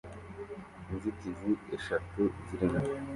[0.91, 2.81] Inzitizi eshatu zirimo